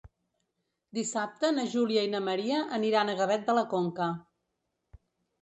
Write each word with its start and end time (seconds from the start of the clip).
Dissabte 0.97 1.51
na 1.57 1.65
Júlia 1.73 2.05
i 2.07 2.09
na 2.15 2.23
Maria 2.29 2.63
aniran 2.79 3.13
a 3.13 3.17
Gavet 3.21 3.45
de 3.51 3.57
la 3.59 3.67
Conca. 3.77 4.09